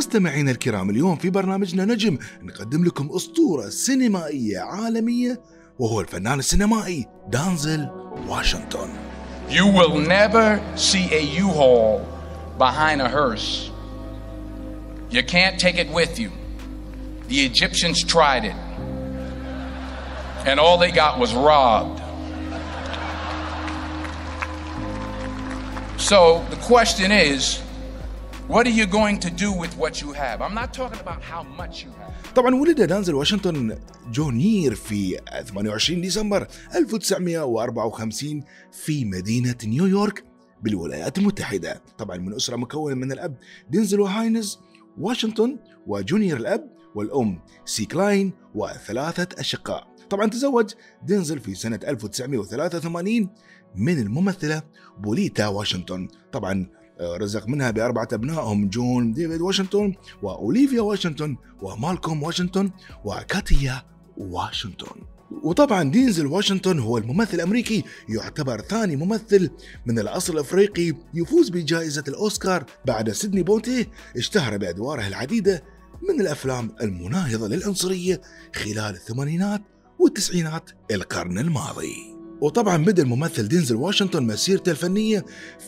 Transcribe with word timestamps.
مستمعينا 0.00 0.50
الكرام 0.50 0.90
اليوم 0.90 1.16
في 1.16 1.30
برنامجنا 1.30 1.84
نجم 1.84 2.18
نقدم 2.42 2.84
لكم 2.84 3.08
أسطورة 3.12 3.68
سينمائية 3.68 4.58
عالمية 4.58 5.40
وهو 5.78 6.00
الفنان 6.00 6.38
السينمائي 6.38 7.06
دانزل 7.28 7.88
واشنطن 8.28 8.88
You 9.50 9.66
will 9.66 9.98
never 9.98 10.46
see 10.76 11.06
a 11.12 11.22
U-Haul 11.44 12.00
behind 12.56 13.02
a 13.02 13.08
hearse. 13.08 13.70
You 15.10 15.22
can't 15.22 15.56
take 15.60 15.76
it 15.84 15.88
with 15.98 16.18
you. 16.18 16.30
The 17.28 17.40
Egyptians 17.50 18.02
tried 18.02 18.44
it. 18.52 18.58
And 20.48 20.58
all 20.58 20.78
they 20.78 20.92
got 20.92 21.18
was 21.18 21.34
robbed. 21.34 22.00
So 25.98 26.18
the 26.54 26.60
question 26.74 27.12
is, 27.12 27.60
what 28.50 28.66
are 28.66 28.76
you 28.80 28.86
going 28.86 29.18
to 29.26 29.30
do 29.44 29.50
with 29.62 29.72
what 29.82 29.94
you 30.02 30.10
have? 30.12 30.42
I'm 30.46 30.54
not 30.54 30.70
talking 30.80 31.00
about 31.06 31.22
how 31.22 31.42
much 31.60 31.84
you 31.84 31.90
have. 32.00 32.34
طبعا 32.34 32.54
ولد 32.54 32.82
دينزل 32.82 33.14
واشنطن 33.14 33.78
جونير 34.12 34.74
في 34.74 35.18
28 35.44 36.00
ديسمبر 36.00 36.46
1954 36.74 38.42
في 38.72 39.04
مدينة 39.04 39.56
نيويورك 39.64 40.24
بالولايات 40.62 41.18
المتحدة 41.18 41.82
طبعا 41.98 42.16
من 42.16 42.34
أسرة 42.34 42.56
مكونة 42.56 42.94
من 42.94 43.12
الأب 43.12 43.36
دينزل 43.70 44.00
وهاينز 44.00 44.58
واشنطن 44.98 45.58
وجونيور 45.86 46.38
الأب 46.38 46.70
والأم 46.94 47.40
سي 47.64 47.84
كلاين 47.84 48.32
وثلاثة 48.54 49.40
أشقاء 49.40 49.88
طبعا 50.10 50.26
تزوج 50.26 50.70
دينزل 51.02 51.40
في 51.40 51.54
سنة 51.54 51.80
1983 51.88 53.28
من 53.76 53.98
الممثلة 53.98 54.62
بوليتا 54.98 55.46
واشنطن 55.46 56.08
طبعا 56.32 56.66
رزق 57.00 57.48
منها 57.48 57.70
بأربعة 57.70 58.08
أبناء 58.12 58.44
هم 58.44 58.68
جون 58.68 59.12
ديفيد 59.12 59.40
واشنطن 59.40 59.94
وأوليفيا 60.22 60.80
واشنطن 60.80 61.36
ومالكوم 61.62 62.22
واشنطن 62.22 62.70
وكاتيا 63.04 63.82
واشنطن 64.16 65.00
وطبعا 65.42 65.90
دينزل 65.90 66.26
واشنطن 66.26 66.78
هو 66.78 66.98
الممثل 66.98 67.34
الأمريكي 67.34 67.84
يعتبر 68.08 68.60
ثاني 68.60 68.96
ممثل 68.96 69.50
من 69.86 69.98
الأصل 69.98 70.34
الأفريقي 70.34 70.92
يفوز 71.14 71.48
بجائزة 71.48 72.04
الأوسكار 72.08 72.64
بعد 72.86 73.10
سيدني 73.10 73.42
بونتي 73.42 73.86
اشتهر 74.16 74.56
بأدواره 74.56 75.06
العديدة 75.06 75.64
من 76.08 76.20
الأفلام 76.20 76.72
المناهضة 76.80 77.48
للعنصرية 77.48 78.20
خلال 78.54 78.94
الثمانينات 78.94 79.62
والتسعينات 79.98 80.70
القرن 80.90 81.38
الماضي. 81.38 82.19
وطبعا 82.40 82.76
بدا 82.76 83.02
الممثل 83.02 83.48
دينزل 83.48 83.76
واشنطن 83.76 84.22
مسيرته 84.22 84.70
الفنية 84.70 85.24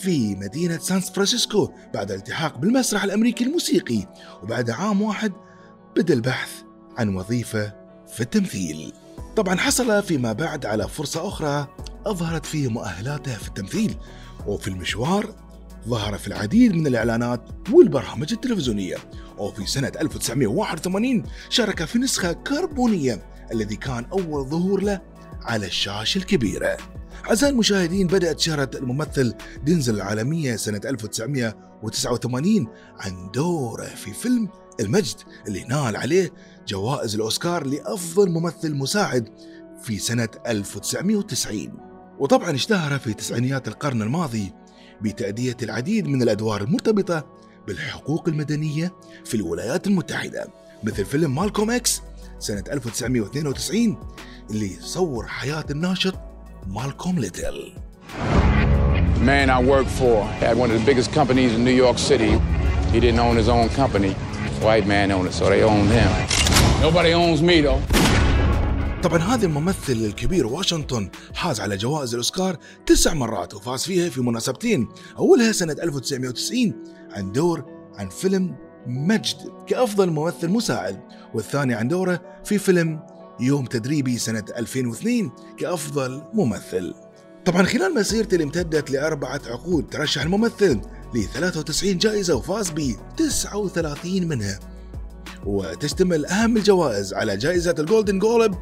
في 0.00 0.34
مدينة 0.34 0.78
سان 0.78 1.00
فرانسيسكو 1.00 1.70
بعد 1.94 2.10
الالتحاق 2.10 2.58
بالمسرح 2.58 3.04
الأمريكي 3.04 3.44
الموسيقي 3.44 4.06
وبعد 4.42 4.70
عام 4.70 5.02
واحد 5.02 5.32
بدأ 5.96 6.14
البحث 6.14 6.50
عن 6.98 7.16
وظيفة 7.16 7.72
في 8.14 8.20
التمثيل. 8.20 8.92
طبعا 9.36 9.56
حصل 9.56 10.02
فيما 10.02 10.32
بعد 10.32 10.66
على 10.66 10.88
فرصة 10.88 11.28
أخرى 11.28 11.68
أظهرت 12.06 12.46
فيه 12.46 12.68
مؤهلاته 12.68 13.34
في 13.36 13.48
التمثيل 13.48 13.94
وفي 14.46 14.68
المشوار 14.68 15.34
ظهر 15.88 16.18
في 16.18 16.28
العديد 16.28 16.74
من 16.74 16.86
الإعلانات 16.86 17.40
والبرامج 17.72 18.32
التلفزيونية 18.32 18.96
وفي 19.38 19.66
سنة 19.66 19.92
1981 20.00 21.22
شارك 21.50 21.84
في 21.84 21.98
نسخة 21.98 22.32
كربونية 22.32 23.22
الذي 23.52 23.76
كان 23.76 24.04
أول 24.04 24.48
ظهور 24.48 24.82
له 24.82 25.00
على 25.46 25.66
الشاشة 25.66 26.18
الكبيرة 26.18 26.76
أعزائي 27.28 27.52
المشاهدين 27.52 28.06
بدأت 28.06 28.40
شهرة 28.40 28.70
الممثل 28.74 29.34
دينزل 29.64 29.94
العالمية 29.94 30.56
سنة 30.56 30.80
1989 30.84 32.66
عن 32.98 33.30
دوره 33.34 33.84
في 33.84 34.12
فيلم 34.12 34.48
المجد 34.80 35.16
اللي 35.48 35.64
نال 35.64 35.96
عليه 35.96 36.32
جوائز 36.68 37.14
الأوسكار 37.14 37.66
لأفضل 37.66 38.30
ممثل 38.30 38.74
مساعد 38.74 39.28
في 39.82 39.98
سنة 39.98 40.28
1990 40.46 41.72
وطبعا 42.18 42.54
اشتهر 42.54 42.98
في 42.98 43.14
تسعينيات 43.14 43.68
القرن 43.68 44.02
الماضي 44.02 44.52
بتأدية 45.02 45.56
العديد 45.62 46.06
من 46.06 46.22
الأدوار 46.22 46.62
المرتبطة 46.62 47.26
بالحقوق 47.66 48.28
المدنية 48.28 48.94
في 49.24 49.34
الولايات 49.34 49.86
المتحدة 49.86 50.48
مثل 50.84 51.04
فيلم 51.04 51.34
مالكوم 51.34 51.70
إكس 51.70 52.02
سنة 52.38 52.64
1992 52.72 53.96
اللي 54.50 54.70
صور 54.80 55.26
حياة 55.26 55.64
الناشط 55.70 56.14
مالكوم 56.66 57.18
ليتل 57.18 57.72
man 59.26 59.50
I 59.50 59.60
worked 59.72 59.90
for 59.90 60.24
had 60.42 60.56
one 60.56 60.70
of 60.70 60.78
the 60.80 60.86
biggest 60.86 61.10
companies 61.12 61.52
in 61.56 61.64
New 61.64 61.76
York 61.84 61.98
City. 61.98 62.32
He 62.92 63.00
didn't 63.00 63.18
own 63.18 63.36
his 63.42 63.48
own 63.48 63.68
company. 63.82 64.12
White 64.66 64.86
man 64.86 65.10
owned 65.10 65.28
it, 65.30 65.32
so 65.32 65.44
they 65.52 65.62
owned 65.64 65.90
him. 65.98 66.10
Nobody 66.86 67.12
owns 67.14 67.40
me 67.42 67.60
though. 67.60 67.80
طبعا 69.02 69.18
هذا 69.18 69.46
الممثل 69.46 69.92
الكبير 69.92 70.46
واشنطن 70.46 71.10
حاز 71.34 71.60
على 71.60 71.76
جوائز 71.76 72.10
الأوسكار 72.14 72.56
تسع 72.86 73.14
مرات 73.14 73.54
وفاز 73.54 73.82
فيها 73.84 74.08
في 74.10 74.20
مناسبتين 74.20 74.88
أولها 75.18 75.52
سنة 75.52 75.72
1990 75.82 76.74
عن 77.10 77.32
دور 77.32 77.64
عن 77.94 78.08
فيلم 78.08 78.56
مجد 78.86 79.36
كأفضل 79.66 80.10
ممثل 80.10 80.48
مساعد 80.48 81.00
والثاني 81.34 81.74
عن 81.74 81.88
دوره 81.88 82.20
في 82.44 82.58
فيلم 82.58 83.00
يوم 83.40 83.64
تدريبي 83.64 84.18
سنة 84.18 84.44
2002 84.56 85.30
كأفضل 85.58 86.22
ممثل. 86.34 86.94
طبعا 87.44 87.62
خلال 87.62 87.94
مسيرته 87.94 88.34
اللي 88.34 88.44
امتدت 88.44 88.90
لأربعة 88.90 89.40
عقود 89.46 89.86
ترشح 89.90 90.22
الممثل 90.22 90.80
ل 91.14 91.22
93 91.34 91.98
جائزة 91.98 92.34
وفاز 92.34 92.70
ب 92.70 92.96
39 93.16 94.28
منها. 94.28 94.58
وتشتمل 95.46 96.26
أهم 96.26 96.56
الجوائز 96.56 97.14
على 97.14 97.36
جائزة 97.36 97.74
ال 97.78 97.84
Golden 97.84 98.18
Globe 98.18 98.54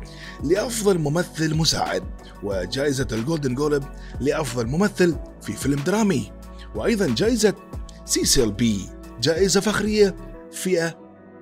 لأفضل 0.45 0.99
ممثل 0.99 1.55
مساعد 1.55 2.03
وجائزة 2.43 3.07
ال 3.13 3.19
Golden 3.19 3.55
Globe 3.55 3.85
لأفضل 4.21 4.67
ممثل 4.67 5.17
في 5.43 5.53
فيلم 5.53 5.81
درامي 5.81 6.33
وأيضا 6.75 7.15
جائزة 7.15 7.55
سيسيل 8.05 8.53
بي. 8.53 8.94
جائزة 9.25 9.61
فخرية 9.61 10.17
فئة 10.53 10.99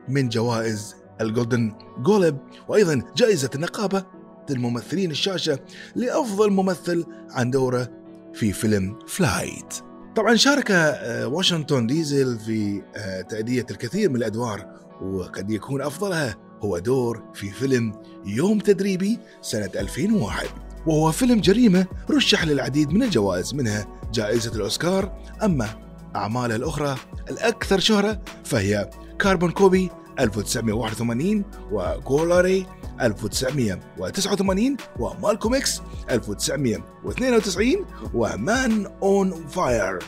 من 0.09 0.29
جوائز 0.29 0.95
ال 1.21 1.28
Golden 1.28 1.73
Globe 1.99 2.39
وأيضا 2.69 3.03
جائزة 3.17 3.51
النقابة 3.55 4.05
الممثلين 4.51 5.11
الشاشة 5.11 5.59
لأفضل 5.97 6.51
ممثل 6.51 7.05
عن 7.31 7.51
دوره 7.51 7.89
في 8.35 8.53
فيلم 8.53 8.99
Flight 9.07 9.75
طبعا 10.17 10.35
شارك 10.35 10.71
آه، 10.71 11.27
واشنطن 11.27 11.87
دينزل 11.87 12.39
في 12.39 12.83
آه، 12.97 13.21
تأدية 13.21 13.67
الكثير 13.71 14.11
من 14.11 14.17
الأدوار 14.17 14.81
وقد 15.03 15.51
يكون 15.51 15.83
أفضلها 15.83 16.37
هو 16.61 16.79
دور 16.79 17.23
في 17.35 17.51
فيلم 17.51 17.93
يوم 18.27 18.59
تدريبي 18.59 19.19
سنة 19.41 19.71
2001 19.75 20.47
وهو 20.87 21.13
فيلم 21.13 21.41
جريمة 21.41 21.87
رشح 22.11 22.45
للعديد 22.45 22.93
من 22.93 23.03
الجوائز 23.03 23.55
منها 23.55 23.87
جائزة 24.13 24.55
الأوسكار 24.55 25.23
أما 25.43 25.92
أعماله 26.17 26.57
الأخرى 26.57 26.97
الأكثر 27.31 27.79
شهرة 27.79 28.21
فهي 28.45 28.91
Carbon 29.19 29.51
Copy 29.51 29.91
1981 30.21 31.45
و 31.73 31.89
Glory 31.89 32.67
1989 33.01 34.77
ومالكوم 34.99 35.55
إكس 35.55 35.83
1992 36.11 37.87
و 38.15 38.33
Man 38.33 38.87
on 39.03 39.47
Fire 39.47 39.99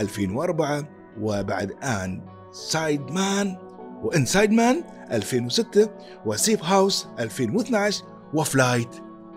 2004 0.00 0.88
وبعد 1.20 1.72
Inside 1.82 3.10
Man 3.10 3.56
و 4.02 4.09
Inside 4.09 4.50
Man 4.50 4.84
2006 5.12 5.90
و 6.26 6.34
Safe 6.34 6.64
House 6.64 7.06
2012 7.18 8.04
و 8.34 8.42
Flight 8.42 8.88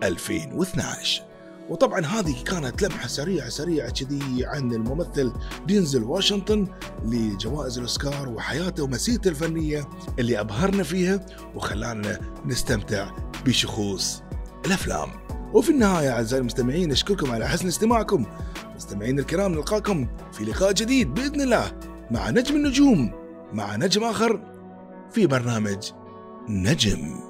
2012 0.02 1.22
وطبعا 1.70 2.06
هذه 2.06 2.42
كانت 2.44 2.82
لمحة 2.82 3.08
سريعة 3.08 3.48
سريعة 3.48 3.90
كذي 3.90 4.46
عن 4.46 4.72
الممثل 4.72 5.32
دينزل 5.66 6.02
واشنطن 6.04 6.66
لجوائز 7.04 7.76
الأوسكار 7.76 8.28
وحياته 8.28 8.82
ومسيرته 8.82 9.28
الفنية 9.28 9.88
اللي 10.18 10.40
أبهرنا 10.40 10.82
فيها 10.82 11.26
وخلانا 11.54 12.20
نستمتع 12.46 13.10
بشخوص 13.46 14.22
الأفلام. 14.66 15.08
وفي 15.54 15.70
النهاية 15.70 16.10
أعزائي 16.10 16.40
المستمعين 16.40 16.92
أشكركم 16.92 17.30
على 17.30 17.48
حسن 17.48 17.68
استماعكم. 17.68 18.26
مستمعين 18.76 19.18
الكرام 19.18 19.52
نلقاكم 19.52 20.08
في 20.32 20.44
لقاء 20.44 20.72
جديد 20.72 21.14
بإذن 21.14 21.40
الله 21.40 21.72
مع 22.10 22.30
نجم 22.30 22.56
النجوم 22.56 23.12
مع 23.52 23.76
نجم 23.76 24.04
آخر 24.04 24.40
في 25.12 25.26
برنامج 25.26 25.92
نجم. 26.48 27.27